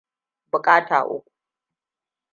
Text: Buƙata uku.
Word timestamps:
Buƙata 0.51 1.03
uku. 1.05 1.29